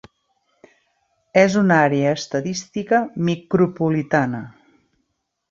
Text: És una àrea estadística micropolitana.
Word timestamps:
És 1.41 1.57
una 1.61 1.77
àrea 1.89 2.15
estadística 2.21 3.03
micropolitana. 3.29 4.43